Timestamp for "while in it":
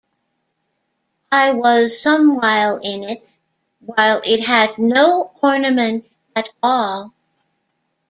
2.35-3.29